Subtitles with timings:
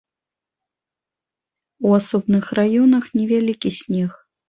[1.85, 4.23] У асобных раёнах невялікі снег.